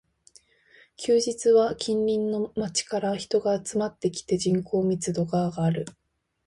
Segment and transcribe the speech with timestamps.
[0.97, 5.85] 休日は近隣の街から人が集まってきて、人口密度が上がる